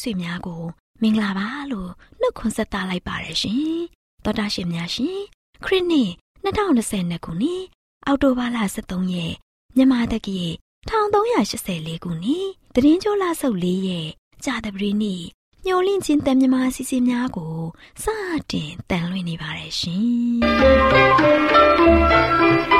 [0.00, 0.62] တော်တာရှင်မိတ်ဆွေများကို
[1.02, 1.90] မင်္ဂလာပါလို့
[2.20, 3.80] နှုတ်ခွန်းဆက်သလိုက်ပါရရှင်
[4.24, 5.18] တော်တာရှင်များရှင်
[5.64, 6.10] ခရစ်နှစ်
[6.44, 7.62] 2020ခုနှစ်
[8.06, 9.34] အောက်တိုဘာလ23ရက်
[9.76, 10.40] မြန်မာတက္ကီ
[10.88, 14.08] 1384ခုနှစ်တရင်ကျော်လဆုပ်၄ရက်
[14.44, 15.22] ကြာတပရီနေ့
[15.66, 17.56] ညိုလင့်ချင်းတန်မြမာစီစီများကို
[18.02, 18.04] စ
[18.50, 22.79] တင်တန်လွှင့်နေပါတယ်ရှင်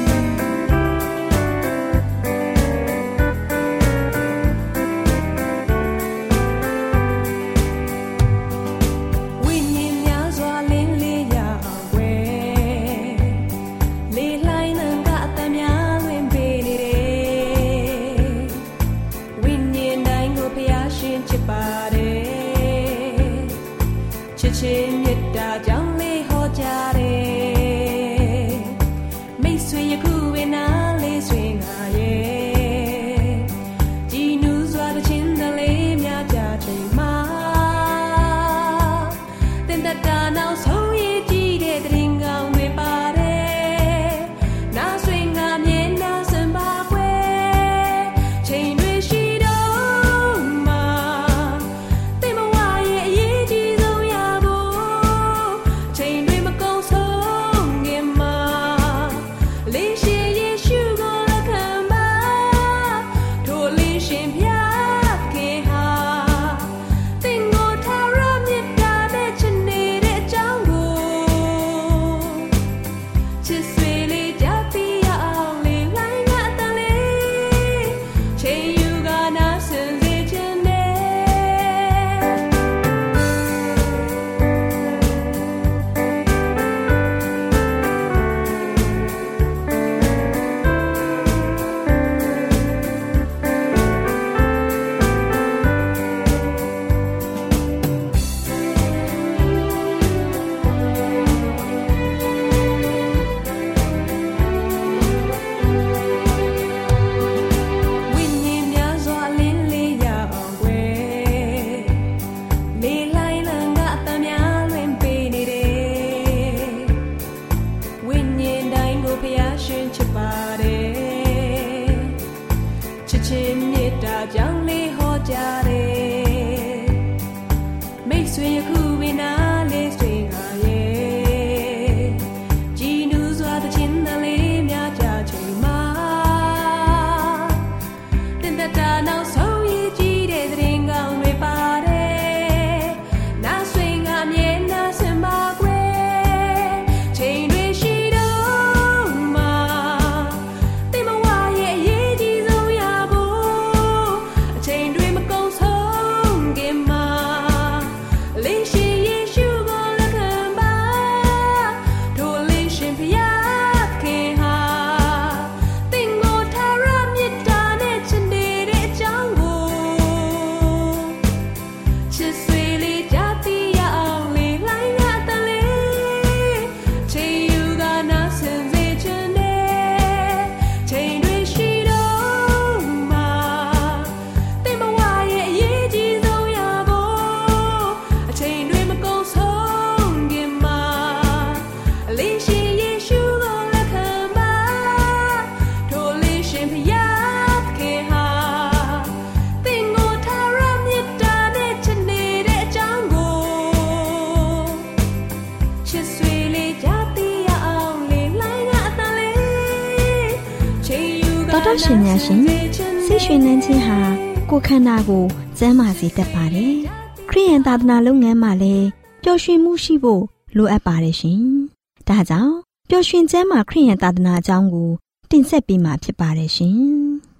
[215.11, 215.25] ကို
[215.57, 216.75] ကျန်းမာစေတတ်ပါတယ်။
[217.29, 218.87] ခရိယန်သာသနာလုပ်ငန်းမှာလည်း
[219.23, 220.23] ပျော်ရွှင်မှုရှိဖို့
[220.57, 221.41] လိုအပ်ပါတယ်ရှင်။
[222.07, 222.55] ဒါကြောင့်
[222.89, 224.89] ပျော်ရွှင်ချမ်းမာခရိယန်သာသနာအကြောင်းကို
[225.31, 226.79] တင်ဆက်ပေးမှာဖြစ်ပါတယ်ရှင်။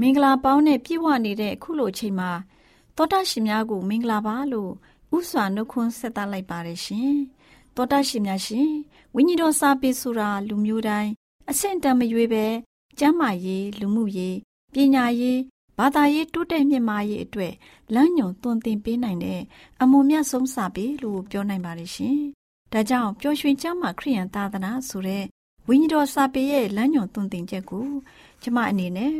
[0.00, 2.30] မင်္ဂလာပေါင်းနဲ့ပြည့်ဝနေတဲ့အခုလိုအချိန်မှာ
[2.96, 4.72] သောတာရှင်များကို မင်္ဂလာပါလို့
[5.16, 7.12] ဥစွာနှုတ်ခွန်းဆက်သလိုက်ပါတယ်ရှင်
[7.76, 8.70] သောတာရှင်များရှင်
[9.14, 11.10] ဝိညာဉ်တော်စာပေဆိုတာလူမျိုးတိုင်း
[11.50, 12.46] အဆင့်တန်းမရွေးပဲ
[12.98, 14.36] ကျမ်းမာရေးလူမှုရေး
[14.74, 15.40] ပညာရေး
[15.78, 17.54] ဘာသာရေးတိုးတက်မြင့်မားရေးအတွက်
[17.94, 19.40] လမ်းညွန်သွန်သင်ပေးနိုင်တဲ့
[19.82, 22.18] အမုံမြတ်ဆုံးစာပေလို့ပြောနိုင်ပါတယ်ရှင်
[22.72, 25.24] ဒါကြောင့်ပျော်ရွှင်ကျမ်းမာခရိယန်သာသနာဆိုတဲ့
[25.68, 27.88] ဝိညာဉ်တော်စာပေရဲ့လမ်းညွန်သွန်သင်ချက်ကို
[28.42, 29.14] ကျမအနေနဲ့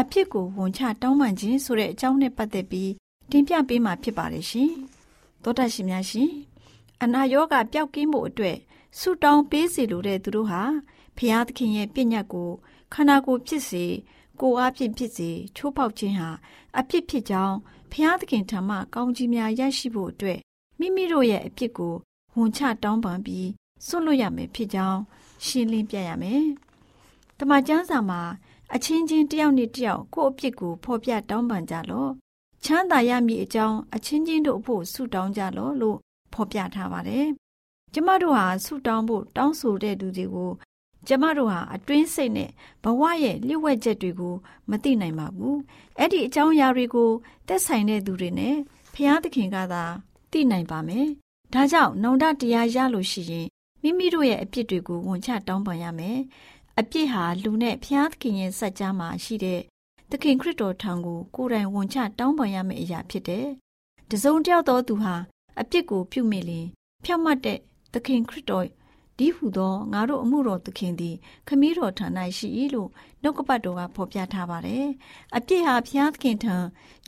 [0.00, 2.92] အဖြစ်ကိုဝန်ချတောင်းပန်ခြင်းဆိုတဲ့အကြောင်းနဲ့ပတ်သက်ပြီး
[3.30, 4.72] တင်ပြပေးမှာဖြစ်ပါတယ်ရှင်။
[5.42, 6.30] သောတာရှင်များရှင်
[7.02, 8.56] အနာရောဂါပျောက်ကင်းဖို့အတွက်
[8.98, 10.62] ဆုတောင်းပေးစီလိုတဲ့သူတို့ဟာ
[11.16, 12.50] ဖျားသခင်ရဲ့ပြည့်ညတ်ကို
[12.92, 13.84] ခန္ဓာကိုယ်ဖြစ်စေ
[14.40, 16.30] ကိုယ်အားဖြင့်ဖြစ်စေချိုးဖောက်ခြင်းဟာ
[16.78, 17.56] အဖြစ်ဖြစ်ကြောင်း
[17.92, 20.38] ဖျားသခင်ထံမှကောင်းကြီးများရရှိဖို့အတွက်
[20.78, 21.94] မိမိတို့ရဲ့အဖြစ်ကို
[22.36, 23.48] ဝန်ချတောင်းပန်ပြီး
[23.86, 25.00] စွန့်လွတ်ရမယ်ဖြစ်ကြောင်း
[25.46, 26.44] ရှင်းလင်းပြရမယ်။
[27.38, 28.20] တမန်ကျမ်းစာမှာ
[28.74, 32.10] အချင်းချင်းတယောက်နဲ့တယောက်ကိုယ့်အဖြစ်ကိုဖော်ပြတောင်းပန်ကြလော့။
[32.64, 35.98] ချမ်းသာရမည်အကြောင်းအချင်းချင်းတို့အဖို့ဆုတောင်းကြလော့လို့
[36.32, 37.26] ဖော်ပြထားပါတယ်။
[37.92, 40.50] ကျမတို့ဟာဆုတောင်းဖို့တောင်းဆိုတဲ့သူတွေကို
[41.06, 42.50] ကျမတို့ဟာအတွင်းစိတ်နဲ့
[42.84, 44.34] ဘဝရဲ့လျှို့ဝှက်ချက်တွေကို
[44.70, 45.56] မသိနိုင်ပါဘူး။
[45.98, 47.10] အဲ့ဒီအကြောင်းအရာတွေကို
[47.46, 48.56] သက်ဆိုင်တဲ့သူတွေနဲ့
[48.94, 49.84] ဖျားသခင်ကသာ
[50.32, 51.06] သိနိုင်ပါမယ်။
[51.52, 53.46] ဒါကြောင့်နှုံဒတရားရလို့ရှိရင်
[53.82, 56.18] မိမိတို့ရဲ့အပြစ်တွေကိုဝန်ချတောင်းပန်ရမယ်။
[56.80, 59.60] အပြစ်ဟာလူနဲ့ဖျားသခင်ရဲ့စัจ जा မှာရှိတဲ့
[60.10, 63.46] သခင်ခရစ်တော်ထံကိုကိုယ်တိုင်ဝန်ချတောင်းပန်ရမယ့်အရာဖြစ်တယ်။
[64.10, 65.14] တစုံတယောက်သောသူဟာ
[65.60, 66.66] အပြစ်ကိုပြုမိလင်
[67.04, 67.58] ဖြောက်မှတ်တဲ့
[67.92, 68.66] သခင်ခရစ်တော်
[69.18, 71.16] ဒီဟုသောငါတို့အမှုတော်သခင်သည်
[71.48, 72.06] ခမည်းတော်ထံ၌
[72.38, 72.90] ရှိ၏လို့
[73.22, 74.86] နှုတ်ကပတ်တော်ကဖော်ပြထားပါတယ်။
[75.36, 76.56] အပြစ်ဟာဘုရားသခင်ထံ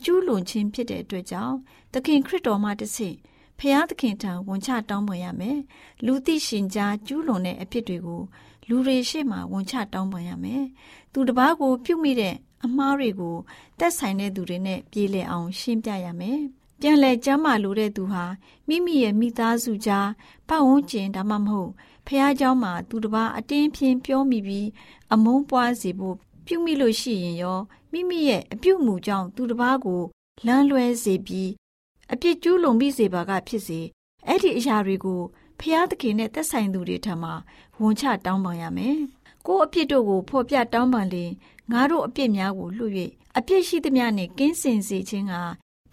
[0.03, 1.55] ကျူးလွန်ခြင်းဖြစ်တဲ့အတွက်ကြောင့်
[1.93, 3.15] သခင်ခရစ်တော်မှတဆင့်
[3.59, 5.59] ဖျားသခင်ထံဝန်ချတောင်းပန်ရမယ်။
[6.05, 8.23] လူသိရှင်ကြားကျူးလွန်တဲ့အဖြစ်တွေကို
[8.68, 10.64] လူတွေရှေ့မှာဝန်ချတောင်းပန်ရမယ်။
[11.12, 12.34] သူတစ်ပါးကို ပြုမိတဲ့
[12.64, 13.36] အမှားတွေကို
[13.78, 16.40] တက်ဆိုင်တဲ့သူတွေနဲ့ပြေလည်အောင် ရှင်းပြရမယ်။
[16.80, 18.24] ပြန်လဲကျမ်းမာလို့တဲ့သူဟာ
[18.68, 20.08] မိမိရဲ့မိသားစုကြား
[20.48, 21.70] ပတ်ဝန်းကျင်ဒါမှမဟုတ်
[22.06, 24.68] ဖះเจ้าမှာသူတစ်ပါးအတင်းဖြင်းပြောမိပြီး
[25.12, 26.16] အမုန်းပွားစေဖို့
[26.46, 27.58] ပြုမိလို့ရှိရင်ရော
[27.92, 30.02] မိမိရဲ့အပြုတ်မှုကြောင့်သူတစ်ပါးကို
[30.46, 31.50] လမ်းလွဲစေပြီး
[32.12, 33.80] အပြစ်ကျူးလွန်ပြီးစေပါကဖြစ်စေ
[34.26, 35.20] အဲ့ဒီအရာတွေကို
[35.59, 37.33] ဖះသခင်နဲ့သက်ဆိုင်သူတွေထံမှာ
[37.81, 38.97] ဝန်ချတောင်းပန်ရမယ်။
[39.47, 41.31] ကိုယ်အပြစ်တို့ကိုဖော်ပြတောင်းပန်လင်
[41.71, 42.93] ငါတို့အပြစ်များကိုလွှတ်၍
[43.37, 45.33] အပြစ်ရှိသမျှနှင့်ကင်းစင်စေခြင်းက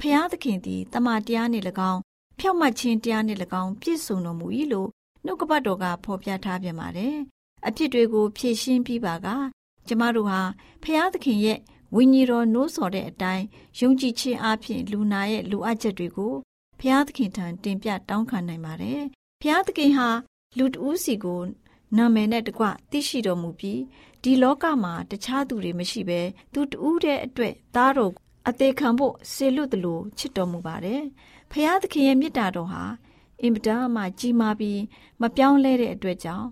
[0.00, 2.00] ဖះသခင်သည်တမန်တရားနှင့်၎င်း
[2.38, 4.88] ဖြောက်မှတ်ခြင်းတရားနှင့်၎င်းပြည့်စုံတော်မူ၏လို့
[5.24, 7.16] နှုတ်ကပတ်တော်ကဖော်ပြထားပြန်ပါတယ်။
[7.66, 9.26] အဖြစ်တွေကိုဖြည့်ရှင်းပြီးပါက
[9.88, 10.40] ကျမတို့ဟာ
[10.82, 11.58] ဖះသခင်ရဲ့
[11.94, 13.44] ဝိညာဉ်တော်နိုးဆော်တဲ့အတိုင်း
[13.80, 16.34] ယုံကြည်ခြင်းအပြင်လူနာရဲ့လူအပ်ချက်တွေကို
[16.80, 19.02] ဖះသခင်ထံတင်ပြတောင်းခံနိုင်ပါတယ်။
[19.46, 20.08] ဖះသခင်ဟာ
[20.58, 21.40] လူတဦးစီကို
[21.96, 23.80] နာမည်နဲ့တကွသိရှိတော်မူပြီး
[24.22, 26.20] ဒီလောကမှာတခြားသူတွေမရှိဘဲ
[26.52, 28.12] သူတဦးတဲ့အတွက်သားတော်
[28.48, 31.02] အသေးခံဖို့ဆေလွတ်တယ်လို့ချစ်တော်မူပါတယ်။
[31.50, 32.84] ဖះသခင်ရဲ့မေတ္တာတော်ဟာ
[33.40, 34.80] အင်မတန်မှကြီးမားပြီး
[35.20, 36.48] မပြောင်းလဲတဲ့အတွက်ကြောင့်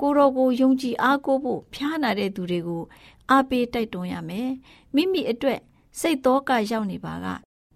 [0.00, 2.82] ကိုတော်ကိုယုံကြည်အားကိုးဖို့ဖျားနာတဲ့သူတွေကို
[3.30, 4.50] အားပေးတိုက်တွန်းရမယ်
[4.94, 5.60] မိမိအတွက်
[6.00, 7.26] စိတ်သောကရောက်နေပါက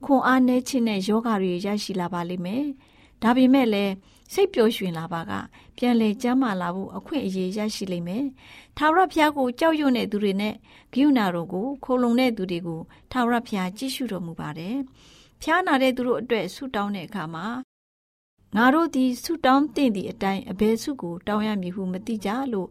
[0.05, 2.67] ခွန်အားနည်းခြင်းနဲ့ယောဂတွေရရှိလာပါလိမ့်မယ်
[3.23, 3.93] ဒါပေမဲ့လည်း
[4.33, 5.33] စိတ်ပျော်ရွှင်လာပါက
[5.77, 8.25] ပြန်လည်ကျမ်းမာလာဖို့အခွင့်အရေးရရှိလိမ့်မယ်။
[8.77, 10.55] ထာဝရဘုရားကိုကြောက်ရွံ့တဲ့သူတွေနဲ့
[10.93, 12.81] ဂိယူနာတို့ကိုခိုလုံတဲ့သူတွေကို
[13.13, 14.77] ထာဝရဘုရားကြည့်ရှုတော်မူပါတယ်။
[15.43, 17.47] ဖျားနာတဲ့သူတို့အတွက်ဆုတောင်းတဲ့အခါမှာ
[18.57, 22.69] ငါတို့သည်ဆုတောင်းသင့်သည့်အတိုင်းအဘယ်ဆုကိုတောင်းရမည်ဟုမသိကြလို့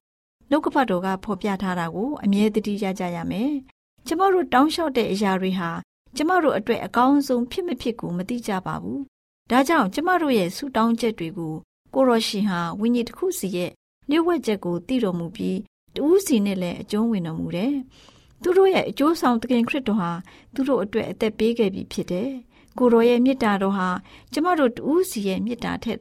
[0.50, 3.52] နှုတ်ကပတ်တော်ကဖော်ပြထားတာကိုအမြဲတည်းရကြရမယ်။
[4.08, 5.70] ကျမတို့တောင်းလျှောက်တဲ့အရာတွေဟာ
[6.16, 9.02] ကျမတို့အတွက်အကောင်းဆုံးဖြစ်မဖြစ်ကိုမသိကြပါဘူး။
[9.50, 11.54] ဒါကြောင့်ကျမတို့ရဲ့ဆုတောင်းချက်တွေကို
[11.94, 13.72] ကိုရောရှင်ဟာဝိညာဉ်တစ်ခုစီရဲ့
[14.10, 15.58] လျှို့ဝှက်ချက်ကိုသိတော်မူပြီး
[15.96, 17.74] တူးစီနဲ့လည်းအကျုံးဝင်တော်မူတယ်။
[18.42, 20.12] သူတို့ရဲ့အကျိုးဆောင်သခင်ခရစ်တော်ဟာ
[20.54, 22.30] သူတို့အတွက်အသက်ပေးခဲ့ပြီဖြစ်တယ်။
[22.78, 23.90] ကိုရောရဲ့မေတ္တာတော်ဟာ
[24.34, 26.00] ကျမတို့တူးစီရဲ့မေတ္တာထက်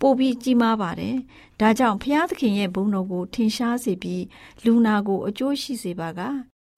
[0.00, 1.16] ပိုပြီးကြီးမားပါတယ်။
[1.60, 4.24] ဒါကြောင့်ဘုရားသခင်ရဲ့ဘုန်းတော်ကိုထင်ရှားစေပြီး
[4.64, 6.20] လူနာကိုအကျိုးရှိစေပါက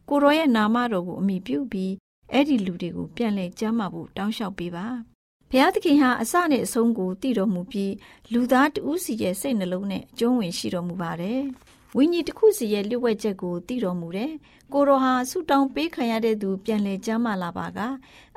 [0.09, 1.93] ကိုရောရဲ့နာမတော်ကိုအမိပြုပြီး
[2.33, 4.87] အဲ့ဒီလူတွေကိုပြန်လည်ကြမ်းမာဖို့တောင်းလျှောက်ပေးပါ။
[5.51, 7.95] ဘုရားသခင်ဟာအစနဲ့အဆုံးကိုတည်တော်မူပြီး
[8.33, 11.41] လူသားတူးစီရဲ့စိတ်နှလုံးနဲ့အကျုံးဝင်ရှိတော်မူပါတယ်။
[11.97, 14.33] ဝိညာဉ်တစ်ခုစီရဲ့လျှို့ဝှက်ချက်ကိုတည်တော်မူတယ်။
[14.73, 17.79] ကိုရောဟာဆူတောင်းပေးခံရတဲ့သူပြန်လည်ကြမ်းမာလာပါက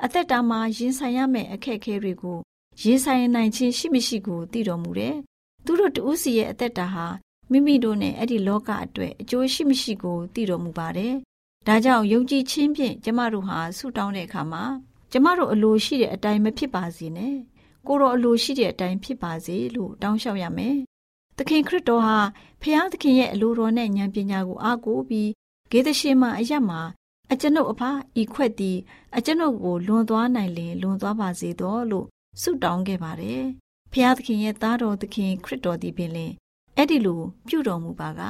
[0.04, 2.38] အသက်တာမှာရင်ဆိုင်ရမယ့်အခက်အခဲတွေကို
[2.82, 5.14] ရင်ဆိုင်နိုင်ခြင်းရှိမရှိကိုသိတော်မူတယ်။
[5.64, 7.06] သူတို့တူးစီရဲ့အသက်တာဟာ
[7.50, 11.14] မိမိတို့နဲ့အဲ့ဒီလောကအတွက်အကျိုးရှိမရှိကိုသိတော်မူပါတယ်။
[11.66, 14.64] ဒါကြောင့်ယုံကြည်ခြင်းဖြင့်ကျမတို့ဟာဆုတောင်းတဲ့အခါမှာ
[15.12, 17.36] ကျမတို့အလိုရှိတဲ့အတိုင်းမဖြစ်ပါစေနဲ့။
[17.86, 20.76] ကိုရောအလိုရှိတဲ့အတိုင်းဖြစ်ပါစေလို့တောင်းလျှောက်ရမယ်။
[21.36, 22.18] သခင်ခရစ်တော်ဟာ
[22.60, 25.30] ဖခင်သခင်ရဲ့အလိုတော်နဲ့ဉာဏ်ပညာကိုအားကိုးပြီး
[25.70, 26.80] ဂေသရှင်မအရတ်မှာ
[27.32, 27.82] အကျွန်ုပ်အဖ
[28.20, 28.78] ဤခွက်သည်
[29.16, 32.06] အကျွန်ုပ်ကိုလွန်သွားနိုင်လင်လွန်သွားပါစေတော့လို့
[32.42, 33.42] ဆုတောင်းခဲ့ပါတယ်။
[33.92, 36.32] ဖျားသခင်ရဲ့သားတော်သခင်ခရစ်တော်သည်ပင်လင်
[36.76, 38.20] အဲ့ဒီလိုပြုတော်မူပါက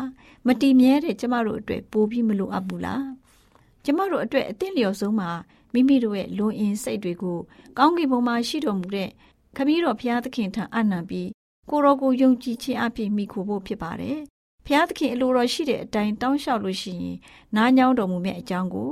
[0.46, 3.04] မတီမြဲတဲ့ကျမတို့အတွက်ပိုပြီးမလိုအပ်ဘူးလား။
[3.84, 5.30] ကျမတို့အတွက်အသင့်လျော်ဆုံးမှာ
[5.72, 7.38] မိမိတို့ရဲ့လွန်အင်စိတ်တွေကို
[7.78, 9.10] ကောင်းကင်ဘုံမှာရှိတော်မူတဲ့
[9.56, 11.28] ခမည်းတော်ဘုရားသခင်ထံအနံပြီး
[11.70, 14.18] ကိုရောကိုယုံကြည်ခြင်းအဖြစ်မိခိုဖို့ဖြစ်ပါတယ်။
[14.66, 17.16] ဘုရားသခင်အလိုတော်ရှိတဲ့အတိုင်းတောင်းလျှောက်လို့ရှိရင်
[17.56, 18.90] နားညောင်းတော်မူမယ့်အကြောင်းကို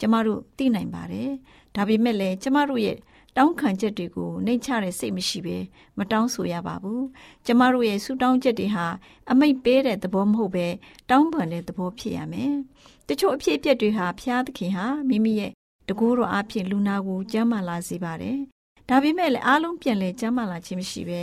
[0.00, 1.30] ကျမတို့သိနိုင်ပါတယ်။
[1.76, 2.98] ဒါပေမဲ့လည်းကျမတို့ရဲ့
[3.36, 5.56] တောင်းခံချက်တွေကိုနှိမ့်ချတဲ့စိတ်မရှိဘဲ
[5.98, 7.02] မတောင်းဆိုရပါဘူး။
[7.46, 8.86] ကျမတို့ရဲ့ဆုတောင်းချက်တွေဟာ
[9.30, 10.66] အမိတ်ပေးတဲ့သဘောမဟုတ်ဘဲ
[11.10, 12.52] တောင်းပန်တဲ့သဘောဖြစ်ရမယ်။
[13.08, 15.52] တချို့အဖြစ်အပျက်တွေဟာဘုရားသခင်ဟာမိမိရဲ့
[15.88, 18.38] တကူတော်အဖြစ်လူနာကိုကြမ်းမာလာစေပါတယ်။
[18.88, 21.22] ဒါပေမဲ့လည်းအားလုံးပြန်လဲကြမ်းမာလာခြင်းမရှိဘဲ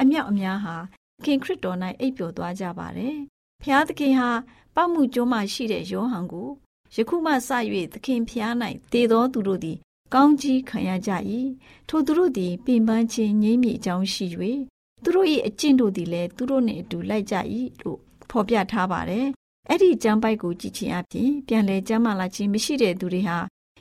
[0.00, 0.76] အမြောက်အများဟာ
[1.24, 3.16] ခင်ခရစ်တော်၌အိပ်ပျော်သွားကြပါတယ်။
[3.62, 4.30] ဖျားသခင်ဟာ
[4.74, 6.48] ပောက်မှုကျိုးမှရှိတဲ့ယောဟန်ကို
[6.94, 7.50] ယခုမှစ၍
[7.92, 8.54] သခင်ဖျား၌
[8.92, 9.78] တည်သောသူတို့သည်
[10.14, 11.10] ကောင်းကြီးခံရကြ၏
[11.88, 14.26] ထိုသူတို့သည်ပင်ပန်းခြင်းငြိမ့်မိအကြောင်းရှိ၍
[15.02, 17.34] သူတို့၏အကျင့်တို့သည်လည်းသူတို့နှင့်အတူလိုက်ကြ၏
[17.80, 17.98] လို့
[18.30, 19.26] ဖော်ပြထားပါတယ်။
[19.68, 23.38] အဲ့ဒီကျမ်းပိုက်ကိုကြည့်ခြင်းအပြင်ပြန်လဲကျမ်းမာလာခြင်းမရှိတဲ့သူတွေဟာ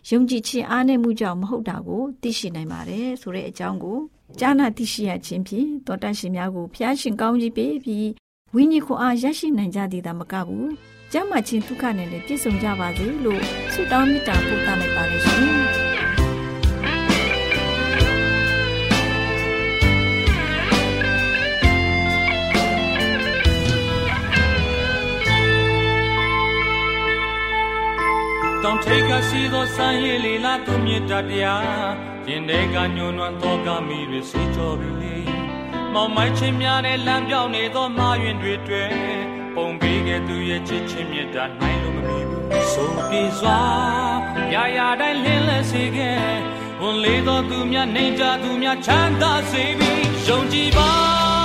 [0.07, 3.97] ယုံကြည်ခြင်းအားနည်းမှုကြောင့်မဟုတ်တာကိုသိရှိနိုင်ပါတယ်ဆိုတဲ့အကြောင်းကို
[4.39, 8.07] ကြားနာသိရှိရခြင်းဖြင့်တောတတ်ရှင်များကိုဖျားရှင်ကောင်းကြီးပေးပြီး
[8.53, 10.69] ဝိညာဉ်ခွန်အားရရှိနိုင်ကြသည်သာမကဘူး
[11.11, 13.41] ကျမ်းမာခြင်းဒုက္ခနဲ့လည်းပြည့်စုံကြပါစေလို့
[13.73, 15.78] ဆုတောင်းမေတ္တာပို့သလိုက်ပါတယ်ရှင်
[28.69, 31.63] တောင်ထိတ်ကရှိသောစံရည်လေလာသူမြတ်တရား
[32.27, 35.15] ရင်ထဲကညှို့နွမ်းသောကမိတွေစေကြောပြီလေ
[35.93, 38.89] မောင်မိုင်းချင်းများနဲ့လမ်းပြောင်းနေသောမာရင်တွေတွေ့
[39.55, 43.59] ပုံပေးခဲ့သူရဲ့ချစ်ချင်းမြတ်တာနိုင်လို့မမီဘူးဆိုပြေစွာ
[44.53, 46.19] ရာရာတိုင်းလင်းလဲစေခဲ့
[46.81, 51.38] ဝန်လေးသောသူများနေကြသူများချမ်းသာစေပြီးယုံကြည်ပါ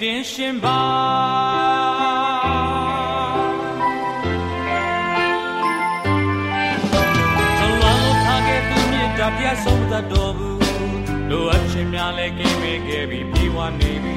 [0.00, 0.80] တင်ရှင်ပါ
[7.58, 10.58] ထုံလောင်းထားခဲ့သူမြတ်တာပြဆုံးသတ်တော်ဘူး
[11.30, 14.14] လိုအပ်ခြင်းများလည်းကင်းပေးခဲ့ပြီးပြေဝနေပြီ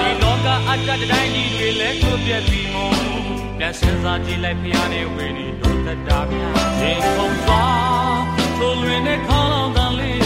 [0.00, 2.96] ဒီလောကအတ္တတိုင်းကြီးတွေလည်းကိုပြက်ပြီးမို့
[3.58, 8.22] ပြန်စင်စားကြည့်လိုက်ဖျားနေဝေနေတို့တတာများရင်ခုန်သွား
[8.58, 10.20] ထိုလွင်နဲ့ခေါင်းလောင်းတန်လေး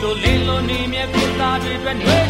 [0.00, 2.25] တို့လင်းလို့နေမြဲပြသားတွေအတွက်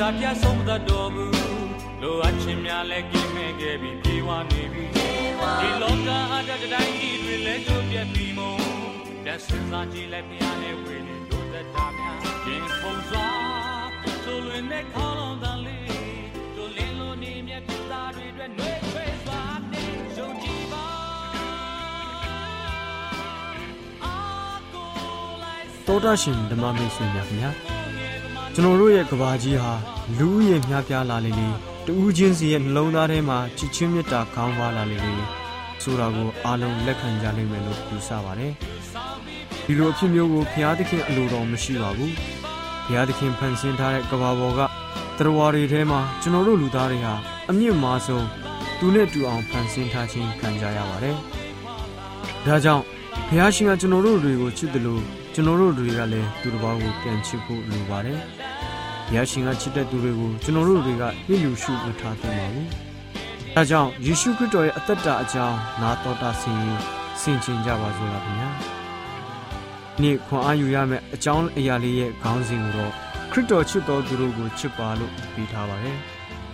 [0.00, 1.26] တာပြဆုံးသတ်တော်မူ
[2.02, 4.84] လိုအပ်ခြင်းများလည်းကင်းမဲ့ခဲ့ပြီးပြေဝနေပြီ
[5.60, 8.54] ဒီလောကအတ္တတိုင်းကြီးတွေလည်းတို့ပြတ်ပြီးမုံ
[9.24, 13.28] လက်စစားကြည့်လည်းဖျားနေဝေနေတို့သက်တာများရင်ခုန်စွာ
[14.24, 15.88] ဆိုလွင်နဲ့ခေါင်းတော်လေး
[16.56, 19.84] တို့လင်းလို့နေမြတ်ပြသားတွေအတွက်နှွေးထွေးစွာနေ
[20.18, 20.86] ယုံကြည်ပါ
[25.86, 27.77] တောတာရှင်ဓမ္မမိတ်ဆွေများခင်ဗျာ
[28.60, 29.72] ကျွန်တော်တို့ရဲ့ကဘာကြီးဟာ
[30.18, 31.48] လူဦးရေများပြားလာလေလေ
[31.86, 35.14] တူးချင်းစီရဲ့နှလုံးသားထဲမှာချစ်ချင်းမေတ္တာခေါင်းပါလာလေလေ
[35.82, 38.52] ဆိုတာကိုအားလုံးလက်ခံကြလိမ့်မယ်လို့ယူဆပါတယ်
[39.64, 42.14] ဒီလိုအဖြစ်မျိုးကိုဘုရားသခင်အလိုတော်မရှိပါဘူး
[42.86, 47.14] ဘုရားသခင်ဖန်ဆင်းထားတဲ့ကဘာပေါ်ကတရားတွေထဲမှာကျွန်တော်တို့လူသားတွေဟာ
[47.50, 48.26] အမြင့်မားဆုံး
[48.78, 51.16] သူနဲ့တူအောင်ဖန်ဆင်းထားခြင်းခံကြရပါတယ်
[52.46, 52.84] ဒါကြောင့်
[53.28, 55.02] ဘုရားရှင်ကကျွန်တော်တို့တွေကိုချစ်တယ်လို့
[55.34, 58.47] ကျွန်တော်တို့တွေကလည်းသူတစ်ပါးကိုပြန်ချစ်ဖို့လိုပါတယ်။ဘု
[59.14, 62.66] ရားရှင်ကချစ်တဲ့သူတွေကိုကျွန်တော်တို့တွေကလျှို့ရှုမထားသင့်ပါဘူး။
[63.54, 66.80] ဒါကြောင့်ယေရှုခရစ်တော်ရဲ့အသက်တာအကြောင်းနာတော်တာဆင်ရင်
[67.20, 68.50] ဆင်ခြင်ကြပါစို့လားခင်ဗျာ။
[70.02, 72.92] နေ့ခွန်အားယူရမယ့်အကြောင်းအရာလေးရဲ့ခေါင်းစဉ်ကိုတော့
[73.30, 75.98] ခရစ်တော်ချစ်တော်သူတို့ကိုချစ်ပါလို့ပြီးထားပါတယ်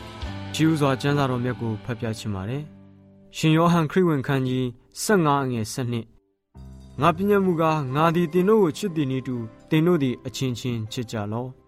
[0.54, 2.62] ။ဂျီးစွာကျမ်းစာတော်မြတ်ကိုဖတ်ပြချင်ပါတယ်။
[3.36, 4.64] ရှင်ယောဟန်ခရစ်ဝင်ခန်းကြီး
[5.04, 9.36] 15အငယ်7ငါပြည့်ညတ်မှုကားငါသည်တင်တို့ကိုချစ်သည်နည်းတူ
[9.70, 11.63] တင်တို့သည်အချင်းချင်းချစ်ကြလော့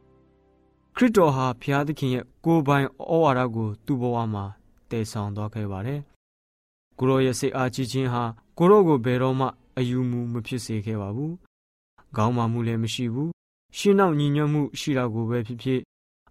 [0.99, 4.45] ခရစ်တော်ဟာဘုရားသခင်ရဲ့ကိုယ်ပိုင်ဩဝါဒကိုသူ့ဘဝမှာ
[4.91, 6.01] တည်ဆောင်သွားခဲ့ပါတယ်။
[6.99, 8.23] ကိုရောရဲ့စိတ်အားကြီးခြင်းဟာ
[8.59, 9.47] ကိုရောကိုဘယ်တော့မှ
[9.79, 11.33] အယူမူမဖြစ်စေခဲ့ပါဘူး။
[12.17, 13.31] ခေါင်းမာမှုလည်းမရှိဘူး။
[13.77, 15.81] ရှင်းနောက်ညီညွတ်မှုရှိတာကိုပဲဖြစ်ဖြစ်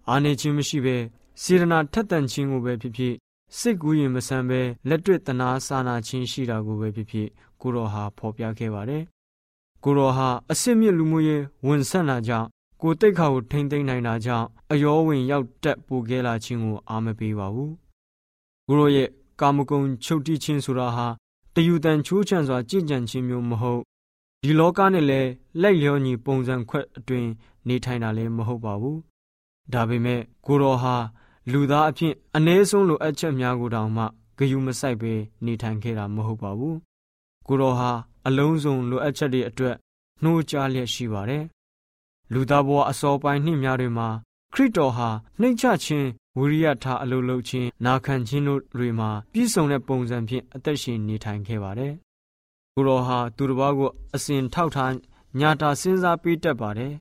[0.10, 0.98] အာနေခြင်းမရှိဘဲ
[1.42, 3.14] စေရနာထက်သန်ခြင်းကိုပဲဖြစ်ဖြစ်
[3.58, 7.28] စိတ်ကူးရင်မဆန်ပဲလက်တွေ့တနာစာနာခြင်းရှိတာကိုပဲဖြစ်ဖြစ်
[7.62, 9.04] ကိုရောဟာဖော်ပြခဲ့ပါတယ်။
[9.84, 12.48] ကိုရောဟာအစစ်မြစ်လူမှုရေးဝန်ဆက်လာကြောင့်
[12.82, 17.72] ကိုတိတ်ခါကိုထိမ့်သိမ့်နိုင်တာကြောင့်အယောဝင်ရောက်တက်ပူခဲ့လာခြင်းကိုအာမပေးပါဘူး။
[18.68, 19.10] ကိုရောရဲ့
[19.42, 21.08] ကာမဂုဏ်ချုပ်တိခြင်းဆိုတာဟာ
[21.56, 23.82] တယူတန်ချိုးချံစွာကြင်ကြံခြင်းမျိုးမဟုတ်
[24.44, 25.30] ဒီလောကနဲ့လည်း
[25.62, 27.28] လိုက်လျောညီပုံစံခွက်အတွင်
[27.68, 28.98] နေထိုင်တာလည်းမဟုတ်ပါဘူး။
[29.74, 30.96] ဒါပေမဲ့ကိုရောဟာ
[31.52, 34.04] လူသားအဖြစ်အ ਨੇ ဆုံးလိုအပ်ချက်များကိုတောင်မှ
[34.38, 35.14] ဂယုမဆိုင်ပဲ
[35.46, 36.76] နေထိုင်ခဲ့တာမဟုတ်ပါဘူး။
[37.48, 37.92] ကိုရောဟာ
[38.28, 39.76] အလုံးစုံလိုအပ်ချက်တွေအတွက်
[40.24, 41.44] နှိုးကြားလျက်ရှိပါတယ်။
[42.34, 44.10] လူသားဘဝအစောပိုင်းနှစ်များတွေမှာ
[44.54, 45.10] ခရစ်တော်ဟာ
[45.40, 46.08] နှိမ့်ချခြင်း
[46.38, 51.94] ဝိရိယထားအလုပ်လုပ်ခြင်းနာခံခြင်းတို့တွေမှာပြည့်စုံတဲ့ပုံစံဖြင့်အသက်ရှင်နေထိုင်ခဲ့ပါတယ်။
[52.74, 54.94] ကိုရောဟာသူတစ်ပါးကိုအစဉ်ထောက်ထား
[55.40, 56.94] ညာတာစဉ်းစားပေးတတ်ပါတယ်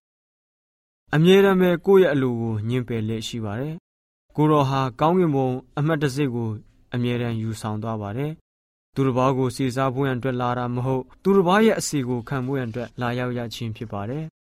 [1.15, 3.75] ။အမြဲတမ်းပဲကိုယ့်ရဲ့အလိုကိုညှင်းပယ်လက်ရှိပါတယ်။
[4.37, 6.49] ကိုရောဟာကောင်းကင်ဘုံအမှတ်တစိကို
[6.95, 8.33] အမြဲတမ်းယူဆောင်သွားပါတယ်။
[8.95, 14.25] သူတစ်ပါးကိုစီစားဖို့ရန်အတွက်လာတာမဟုတ်သူတစ်ပါးရဲ့အစီကိုခံဖို့ရန်အတွက်လာရောက်ရခြင်းဖြစ်ပါတယ်။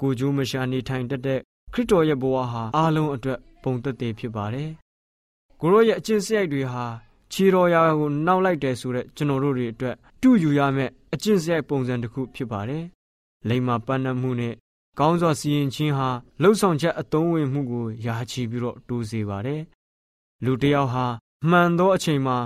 [0.00, 1.40] ကိုကြိုးမရှာနေထိုင်တတ်တဲ့
[1.72, 4.70] ခရစ်တော်ရဲ့ဘဝဟာအားလုံးအတွက်ပုံသက်သေဖြစ်ပါတယ်။
[5.60, 6.84] ကိုရောရဲ့အကျင့်စရိုက်တွေဟာ
[7.32, 12.84] ခြေတော်ရာကိုနောက်လိုက်တယ်ဆိုတဲ့ကျွန်တော်တို့တွေအတွက်တူယူရမယ့်အကျင့်စရိုက်ပုံစံတစ်ခုဖြစ်ပါတယ်။
[13.48, 14.54] လိမ္မာပန်းနှမှုနဲ့
[14.98, 16.08] ကောင်းစွာစီရင်ခြင်းဟာ
[16.42, 19.60] လှုပ်ဆောင်ချက်အသုံးဝင်မှုကိုယာချီပြီးတော့တိုးစေပါတယ်။
[20.44, 21.06] လူတစ်ယောက်ဟာ
[21.50, 22.38] မှန်သောအချိန်မှာ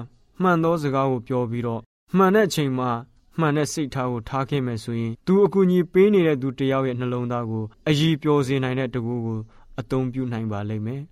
[0.42, 1.80] မှန်သောစကားကိုပြောပြီးတော့
[2.16, 2.90] မှန်တဲ့အချိန်မှာ
[3.38, 9.38] မှန်တဲ့စိတ်ထားကိုထားခဲ့မယ်ဆိုရင်သူအကူအညီပေးနေတဲ့သူတယောက်ရဲ့နှလုံးသားကိုအည်ပျော်စေနိုင်တဲ့တကူကို
[9.80, 11.02] အသုံးပြုနိုင်ပါလိမ့်မယ်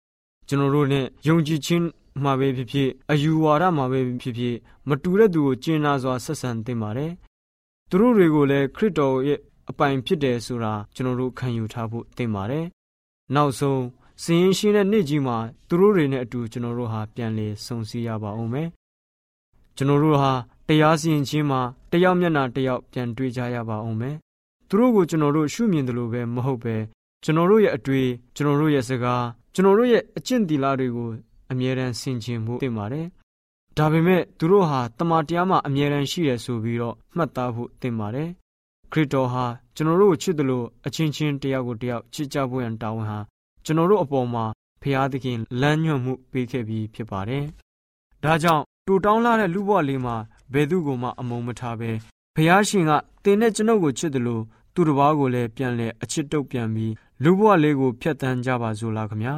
[0.48, 1.86] ။ကျွန်တော်တို့နဲ့ယုံကြည်ခြင်း
[2.22, 4.56] မှာပဲဖြစ်ဖြစ်အယူဝါဒမှာပဲဖြစ်ဖြစ်
[4.88, 7.12] မတူတဲ့သူကိုကျင်နာစွာဆက်ဆံသင့်ပါတယ်။
[7.90, 9.40] သူတို့တွေကိုလည်းခရစ်တော်ရဲ့
[9.70, 12.64] အပိုင်ဖြစ်တယ်ဆိုတာကျွန်တော်တို့ခံယူထားဖို့သင့်ပါတယ်။
[13.34, 13.82] နောက်ဆုံး
[14.24, 15.36] စင်ရင်ရှင်းတဲ့နေ့ကြီးမှာ
[15.68, 18.68] သူတို့တွေနဲ့အတူကျွန်တော်တို့ဟာပြန်လည်ဆုံစည်းရပါအောင်မယ်။
[19.76, 20.32] ကျွန်တော်တို့ဟာ
[20.68, 24.16] တရားစီရင်ခြင်းမှာတယောက်မျက်နှာတယောက်ပြန်တွေ့ကြရပါအောင်မယ်။
[24.68, 26.76] သူတို့ကိုကျွန်တော်တို့ရှုမြင်တယ်လို့ပဲမဟုတ်ပဲ
[27.24, 31.08] ကျွန်တော်တို့ရဲ့အတွေ့ကျွန်တော်တို့ရဲ့စကားကျွန်တော်တို့ရဲ့အကျင့်တီလာတွေကို
[31.50, 33.06] အမြဲတမ်းဆင်ခြင်မှုတင်ပါတယ်။
[33.78, 38.28] ဒါပေမဲ့သူတို့ဟာတမန်တရားမှာအမြဲတမ်းရှိတယ်ဆိုပြီးတော့မှတ်သားဖို့တင်ပါတယ်။
[38.92, 39.44] ခရစ်တော်ဟာ
[39.76, 43.18] ကျွန်တော်တို့ကိုချစ်တယ်လို့အချင်းချင်းတယောက်ကိုတယောက်ချစ်ကြဖို့ရန်တာဝန်ဟာ
[43.64, 44.44] ကျွန်တော်တို့အပေါ်မှာ
[44.82, 47.44] ဖျားသခင်လမ်းညွှန်မှုပေးခဲ့ပြီးဖြစ်ပါတယ်။
[48.24, 50.16] ဒါကြောင့်တူတောင်းလာတဲ့လူဘဝလေးမှာ
[50.52, 51.90] ဘယ်သူကိုမှအမုန်းမထားပဲ
[52.36, 52.92] ဖျားရှင်က
[53.24, 54.42] တင်းနဲ့ကျွန်ုပ်ကိုချစ်တယ်လို့
[54.74, 59.34] သူတစ်ပါးကိုလည်းပြန်လဲအချစ်တုပ်ပြန်ပြီးလူဘဝလေးကိုဖျက်ဆီးကြပါစို့လားခမညာ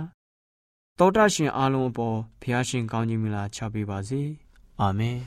[0.98, 4.20] တောတာရှင်အားလုံးအပေါ်ဖျားရှင်ကောင်းကြီးမလားချပေးပါစေ
[4.81, 5.18] အာမင်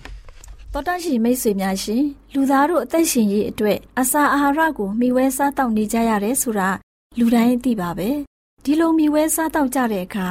[0.74, 6.70] တောတာရှင်မိတ်ဆွေများရှင်လူသားတို့အသက်ရှင်ရေးအတွက်အစာအာဟာရကိုမျှဝဲစားတောက်နေကြရတယ်ဆိုတာ
[7.20, 8.10] လူတိုင်းသိပါပဲ
[8.70, 10.28] ဒီလိုမျှဝဲစားတောက်ကြတဲ့အခါ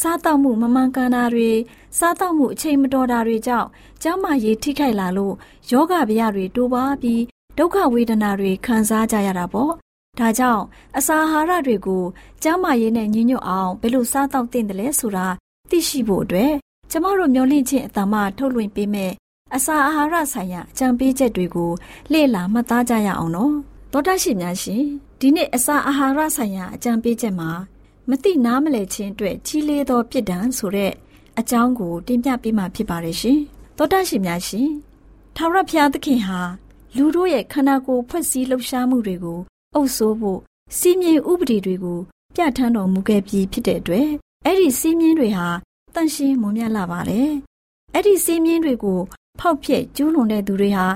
[0.00, 1.50] စားတောက်မှုမမှန်ကန်တာတွေ
[1.98, 3.68] စားတောက်မှုအချိန်မတော်တာတွေကြောင့်
[4.02, 5.34] ကျန်းမာရေးထိခိုက်လာလို့
[5.70, 7.22] ယောဂဗျာတွေတိုးပွားပြီး
[7.58, 9.72] ဒုက္ခဝေဒနာတွေခံစားကြရတာပေါ့
[10.18, 10.62] ဒါကြောင့်
[10.98, 12.04] အစာအာဟာရတွေကို
[12.42, 15.26] ကျန်းမာရေးနဲ့ညီညွတ်အောင်ဘယ်လိုစားတောက်သင့်တယ်လဲဆိုတာ
[15.70, 16.52] သိရှိဖို့အတွက်
[16.90, 19.12] ကျမတို့မျှဝင့်ခြင်းအတ္တမထုတ်လွှင့်ပေးမယ်
[19.54, 21.70] အစာအာဟာရဆိုင်ရာအကြံပေးချက်တွေကို
[22.12, 23.54] လေ့လာမှတ်သားကြရအောင်နော်
[23.92, 24.82] သောတာရှိများရှင်
[25.20, 27.50] ဒီနေ့အစာအာဟာရဆိုင်ရာအကြံပေးချက်မှာ
[28.10, 30.92] မတိနားမလဲခြင်းအတွက်ကြီးလေးသောပြစ်ဒဏ်ဆိုတဲ့
[31.38, 33.38] အကြောင်းကိုတင်ပြပေးမှာဖြစ်ပါတယ်ရှင်
[33.76, 34.68] သောတာရှိများရှင်
[35.36, 36.40] ထာဝရဘုရားသခင်ဟာ
[36.96, 39.40] လူတို့ရဲ့ခန္ဓာကိုယ်ဖွဲ့စည်းလှုပ်ရှားမှုတွေကို
[39.74, 40.40] အုပ်ဆိုးဖို့
[40.78, 41.98] စီးမြင်ဥပဒေတွေကို
[42.34, 44.08] ပြဋ္ဌာန်းတော်မူခဲ့ပြီးဖြစ်တဲ့အတွက်
[44.44, 45.48] အဲ့ဒီစီးမြင်တွေဟာ
[45.94, 47.30] တန့်ရှင်းမွန်မြတ်လာပါတယ်။
[47.94, 49.00] အဲ့ဒီစီးမြင်တွေကို
[49.40, 50.86] ဖောက်ဖျက်ကျူးလွန်တဲ့သူတွေဟာ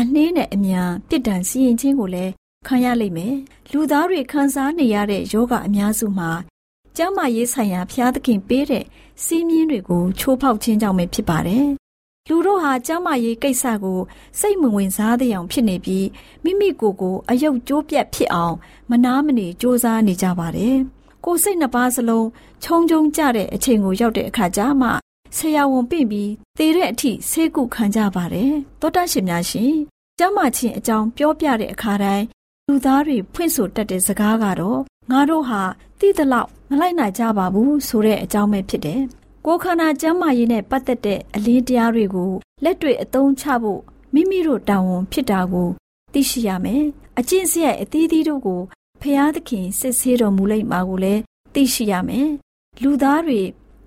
[0.00, 2.32] အနှင်းနဲ့အမြန်ပြစ်ဒဏ်စီရင်ခြင်းကိုလည်း
[2.66, 3.34] ခံရလိမ့်မယ်။
[3.72, 6.30] လူသားတွေခံစားနေရတဲ့ယောဂအများစုမှာ
[6.96, 8.84] ကျန်းမာရေးဆိုင်ရာဖျားသခင်ပေးတဲ့
[9.24, 11.66] စီးမြင်တွေကိုချိုးဖောက်ခြင်းကြောင့်ပဲဖြစ်ပါတယ်
[12.28, 14.00] လူတို့ဟာကျမ်းမာရေးကိစ္စကို
[14.40, 16.06] စိတ်မဝင်စားတဲ့အောင်ဖြစ်နေပြီး
[16.44, 18.54] မိမိကိုယ်ကိုအယုတ်ကျိုးပြတ်ဖြစ်အောင်
[18.90, 20.76] မနာမနေစ조사နေကြပါတယ်။
[21.24, 22.26] ကိုယ်စိတ်နှစ်ပါးစလုံး
[22.62, 24.88] ခြုံခြုံကြတဲ့အချိန်ကိုရောက်တဲ့အခါကျမှ
[25.36, 29.72] ဆရာဝန်ပြင့်ပြီးသေတဲ့အထိဆေးကုခံကြပါတယ်။သောတရှင်များရှင်
[30.18, 32.24] ကျမ်းမာခြင်းအကြောင်းပြောပြတဲ့အခါတိုင်း
[32.66, 34.80] လူသားတွေဖွင့်ဆိုတတ်တဲ့စကားကတော့
[35.10, 35.62] ငါတို့ဟာ
[36.00, 39.00] တိတလောက် မလိုက်နိုင်ကြပါဘူးဆိုတဲ့အကြောင်းပဲဖြစ်တယ်။
[39.44, 42.32] ကိုယ်ခန္ဓာကျန်းမာရေးနဲ့ပတ်သက်တဲ့အလင်းတရားတွေကို
[42.64, 43.80] လက်တွေ့အသုံးချဖို့
[44.14, 45.68] မိမိတို့တာဝန်ဖြစ်တာကို
[46.12, 46.84] သိရှိရမယ်။
[47.18, 48.60] အကျင့်စရိုက်အသီးသီးတို့ကို
[49.00, 51.20] ဖျားသခင်စစ်ဆေးတော်မူလိုက်မှာကိုလည်း
[51.54, 52.28] သိရှိရမယ်။
[52.82, 53.40] လူသားတွေ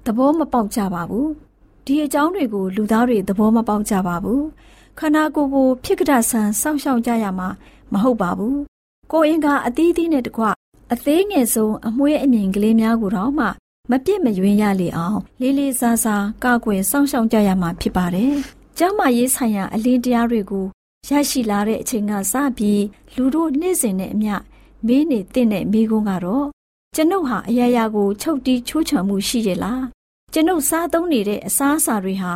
[0.06, 1.28] သဘောမပေါက်ကြပါဘူး။
[1.86, 4.42] ဒီအကြောင်းတွေကိုလူသားတွေသဘောမပေါက်ကြပါဘူး။
[5.00, 7.50] ခန္ဓာကိုယ်ကိုဖြစ်ကဒဆန်စောင့်ရှောက်ကြရမှာ
[7.94, 8.56] မဟုတ်ပါဘူး။
[9.12, 10.46] ကိုယ်အင်္ဂါအသီးသီးနဲ့တကွ
[10.94, 13.46] အသေးငယ်ဆုံးအမွှေးအမြင်ကလေးများကိုတော့မှ
[13.90, 18.34] မပြစ်မယွင်းရလေအောင်လေးလေးစားစားကာကွယ်စောင့်ရှောက်ကြရမှာဖြစ်ပါတယ်။
[18.78, 20.66] ကျမ်းမာရေးဆိုင်ရာအလင်းတရားတွေကို
[21.10, 22.84] ရရှိလာတဲ့အချိန်ကစပြီး
[23.16, 24.36] လူတို့နေ့စဉ်နဲ့အမျှ
[24.86, 26.48] မေးနေတဲ့မိကုန်းကတော့
[26.96, 29.84] ကျွန်ုပ်ဟာအရာရာကိုချုပ်တီးချိုးချံမှုရှိရလား
[30.34, 32.34] ကျွန်ုပ်စားသုံးနေတဲ့အစားအစာတွေဟာ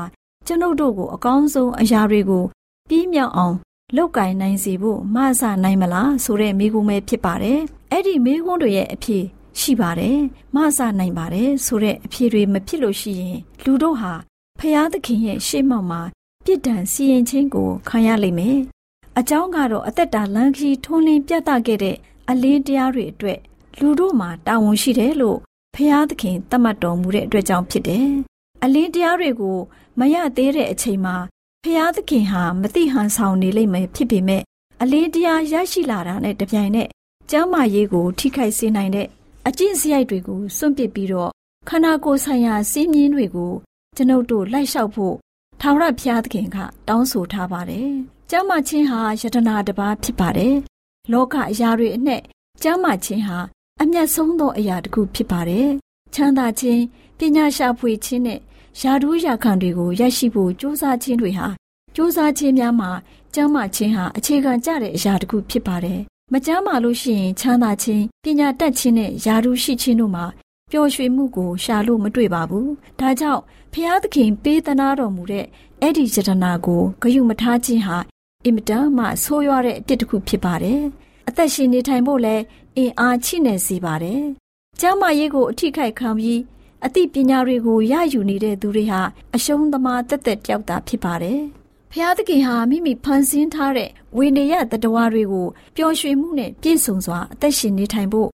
[0.47, 2.43] ကျွန်ုပ်တို့ကိုအကောင်းဆုံးအရာတွေကို
[2.89, 3.55] ပြည့်မြောက်အောင်
[3.95, 7.59] လောက်ကင်နိုင်စေဖို့မဆနိုင်မလားဆိုတဲ့မိကုန်းပဲဖြစ်ပါတယ်။
[7.95, 9.23] အဲ့ဒီမိကုန်းတွေရဲ့အဖြစ်
[9.59, 10.17] ရှိပါတယ်။
[10.55, 14.13] မဆနိုင်ပါတယ်ဆိုတဲ့အဖြစ်တွေမဖြစ်လို့ရှိရင်လူတို့ဟာ
[14.59, 16.01] ဖျားသခင်ရဲ့ရှေ့မှောက်မှာ
[16.45, 18.57] ပြစ်ဒဏ်စီရင်ခြင်းကိုခံရလိမ့်မယ်။
[19.19, 21.97] အကြောင်းကတော့အသက်တာလမ်းခီးထွန်းလင်းပြသခဲ့တဲ့
[22.29, 23.39] အလင်းတရားတွေအတွက်
[23.79, 25.37] လူတို့မှာတာဝန်ရှိတယ်လို့
[25.75, 28.07] ဖျားသခင်သတ်မှတ်တော်မူတဲ့အတွက်ကြောင့်ဖြစ်တယ်။
[28.63, 29.57] အလင်းတရားတွေကို
[29.99, 31.15] မရသေးတဲ့အချိန်မှာ
[31.63, 34.43] ဖျားသခင်ဟာမတိဟန်ဆောင်နေလိမ့်မယ်ဖြစ်ပေမဲ့
[34.81, 36.89] အလင်းတရားရရှိလာတာနဲ့တပြိုင်နက်
[37.29, 39.07] ကျမ်းမာရေးကိုထိခိုက်စေနိုင်တဲ့
[39.47, 41.31] အကျင့်စရိုက်တွေကိုစွန့်ပစ်ပြီးတော့
[41.69, 43.51] ခန္ဓာကိုယ်ဆိုင်ရာစည်းမျဉ်းတွေကို
[43.95, 45.15] ကျွန်ုပ်တို့လိုက်လျှောက်ဖို့
[45.61, 46.57] ထာဝရဘုရားသခင်က
[46.87, 47.89] တောင်းဆိုထားပါတယ်။
[48.29, 50.55] ကျမ်းမာခြင်းဟာယတနာတစ်ပါးဖြစ်ပါတယ်။
[51.11, 52.21] လောကအရာတွေအနှက်
[52.63, 53.37] ကျမ်းမာခြင်းဟာ
[53.81, 55.67] အမျက်ဆုံးသောအရာတစ်ခုဖြစ်ပါတယ်။
[56.13, 56.81] ချမ်းသာခြင်း
[57.17, 58.39] ပညာရှာဖွေခြင်းနဲ့
[58.81, 61.47] ယာဒူးရာခံတွေကိုရရှိဖို့ကြိုးစားခြင်းတွေဟာ
[61.95, 62.91] ကြိုးစားခြင်းများမှာ
[63.35, 70.25] ကျမ်းမာခြင်းဟာအခြေခံကျတဲ့အရာတစ်ခုဖြစ်ပါတယ်။ မကျမ်းမာလို့ရှိရင်ချမ်းသာခြင်းပညာတတ်ခြင်းနဲ့ယာဒူးရှိခြင်းတို့မှာ
[70.71, 72.67] ပျော်ရွှင်မှုကိုရှာလို့မတွေ့ပါဘူး။
[72.99, 73.41] ဒါကြောင့်
[73.73, 75.45] ဖျားသခင်ပေးသနာတော်မူတဲ့
[75.81, 77.97] အဲ့ဒီယတနာကိုဂယုမထားခြင်းဟာ
[78.45, 80.81] အင်မတန်မှဆိုးရွားတဲ့အဖြစ်တစ်ခုဖြစ်ပါတယ်။
[81.29, 82.43] အသက်ရှင်နေထိုင်ဖို့လည်း
[82.77, 84.21] အင်အားချိနေစေပါတယ်။
[84.79, 86.39] ကျမ်းမာရေးကိုအထိခိုက်ခံပြီး
[86.85, 89.01] အသိပညာတွေကိုရယူနေတဲ့သူတွေဟာ
[89.35, 91.41] အရှုံးသမားတက်တက်ကြောက်တာဖြစ်ပါတယ်။
[91.95, 98.29] ဖျားသခင်ဟာမိမိဖန်ဆင်းထားတဲ့ဝိနည်းတတဝါတွေကိုပျော်ရွှင်မှုနဲ့ပြည့်စုံစွာအသက်ရှင်နေထိုင်ဖို့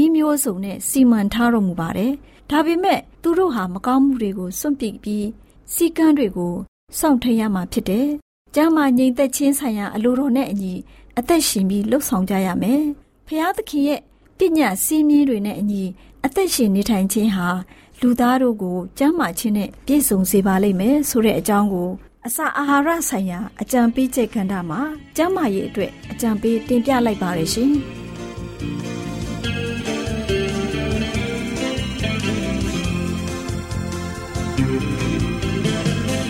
[0.00, 2.12] ဤမျိုးစုံနဲ့စီမံထားတော်မူပါတယ်။
[2.50, 5.26] ဒါပေမဲ့သူတို့ဟာမကောင်းမှုတွေကိုစွန့်ပစ်ပြီး
[5.74, 6.54] စီကန်းတွေကို
[6.98, 8.08] စောင့်ထိန်ရမှာဖြစ်တယ်။
[8.54, 10.74] ကျမ်းမာငြိမ်သက်ခြင်းဆိုင်ရာအလိုတော်နဲ့အညီ
[11.18, 12.82] အသက်ရှင်ပြီးလှုပ်ဆောင်ကြရမယ်။
[13.26, 14.00] ဖျားသခင်ရဲ့
[14.38, 15.82] ပညာစည်းမျဉ်းတွေနဲ့အညီ
[16.24, 17.48] အသက်ရှင်နေထိုင်ခြင်းဟာ
[18.00, 21.90] လူသားတို့ကိုကျမ်းမာခြင်းနဲ့ပြည့်စုံစေပါလိမ့်မယ်ဆိုတဲ့အကြောင်းကို
[22.28, 24.80] အစာအာဟာရဆိုင်ရာအကြံပေးချက်ကဏ္ဍမှာ
[25.16, 27.72] ကျမ်းမာရေးအတွက်အကြံပေးတင်ပြလိုက်ပါရရှင်။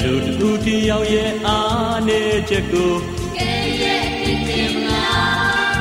[0.03, 2.93] လူတူတယောက်ရဲ့အားနေချက်ကို
[3.37, 3.53] ကဲ
[3.83, 4.05] ရဲ့
[4.49, 5.77] တင်မလား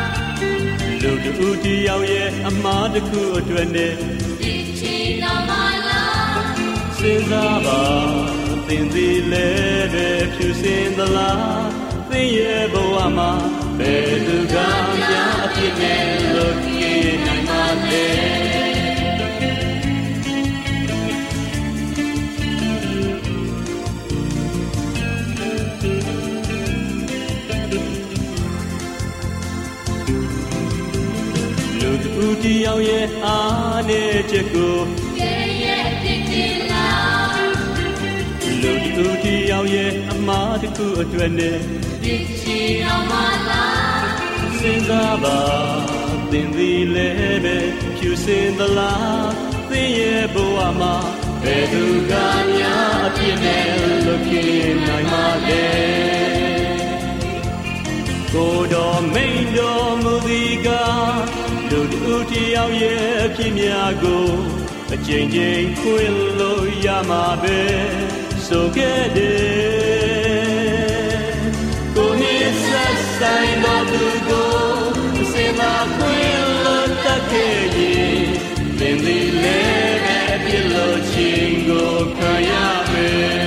[1.02, 3.94] လူတူတယောက်ရဲ့အမားတစ်ခုအတွက်နဲ့
[4.42, 4.44] စ
[7.12, 7.82] ဉ်းစားပါ
[8.40, 8.41] သ
[8.78, 11.70] င်သည်လည်းပဲဖြူစင်သလား
[12.10, 13.32] သင်ရဲ့ဘဝမှာ
[13.78, 14.56] ဘယ်သူက
[15.00, 16.06] များအဖြစ်နဲ့
[16.36, 18.08] လို့ကြည့်နိုင်ပါလဲ
[31.80, 34.76] လူတူတယောက်ရဲ့အားနဲ့ချက်ကို
[35.18, 35.22] လူ
[38.64, 38.72] တူ
[39.24, 41.58] တီယောက်ရဲ့အမားတစ်ခုအတွက်နဲ့
[42.04, 43.14] ဒီချီတော်မ
[43.50, 44.06] လား
[44.60, 45.40] စဉ်းစားပါ
[46.32, 47.58] သင်သည်လည်းပဲ
[47.98, 49.32] ဖြူစင်သလား
[49.70, 50.96] သင်ရဲ့ဘဝမှာ
[51.44, 52.14] ဘယ်သူက
[52.56, 53.66] များအပြစ်နဲ့
[54.06, 55.68] လွတ်ကင်းနိုင်မှာလဲ
[58.34, 60.70] ကိုတော်မိန်တော်မူသည်က
[61.70, 64.28] လူတူတီယောက်ရဲ့အဖြစ်များကို
[64.94, 67.60] အချိန်ချင်းခွင်လို့ရမှာပဲ
[68.54, 70.42] ဆိုခဲ့တယ်
[71.96, 72.36] ကိုနေ
[72.66, 74.54] ဆက်ဆိုင်တော်သူကို
[75.32, 75.62] စေမ
[75.96, 76.18] ခွေ
[76.64, 78.28] လို့တတ်ခဲ့ရင်
[78.80, 82.52] သင်သည်လည်းပြလို့ချင်းကိုခံရ
[82.92, 83.41] မယ်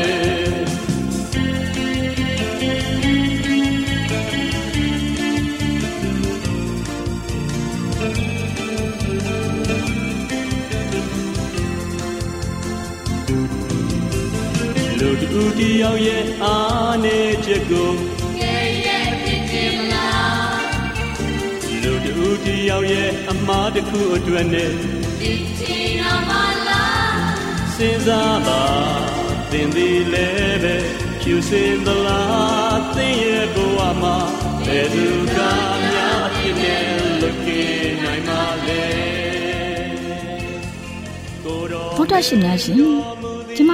[15.94, 17.92] လူတယောက်ရဲ့အားနေချက်ကို
[18.40, 20.62] ကဲရဲ့ဖြစ်ခြင်းမလား
[21.82, 24.70] လူလူတူတယောက်ရဲ့အမားတစ်ခုအတွက်နဲ့
[25.20, 26.30] ဒီချီနာမ
[26.68, 26.84] လာ
[27.74, 28.62] စဉ်းစားပါ
[29.50, 30.76] သင်သည်လည်းပဲ
[31.20, 34.16] ဖြူစင်သလားသင်ရဲ့ဘဝမှာ
[34.66, 35.38] ဘယ်သူက
[35.90, 36.84] များအဖြစ်နဲ့
[37.20, 38.84] လွတ်ကင်းနိုင်မှာလဲ
[41.44, 43.13] ဘုဒ္ဓရှင်များရှင်ကျမ